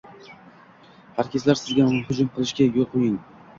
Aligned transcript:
Hakerlar 1.19 1.61
sizga 1.61 1.87
hujum 1.93 2.33
qilishiga 2.39 2.71
yo'l 2.81 2.93
qo'ying 2.97 3.17